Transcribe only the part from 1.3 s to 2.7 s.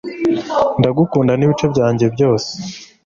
n'ibice byanjye byose